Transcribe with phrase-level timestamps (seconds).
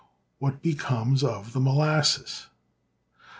[0.39, 2.47] What becomes of the molasses